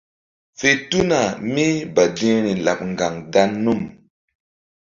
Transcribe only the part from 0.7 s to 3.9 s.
tuna mí badi̧hri laɓ ŋgaŋ dan num.